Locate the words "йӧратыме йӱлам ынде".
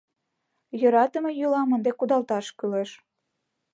0.81-1.91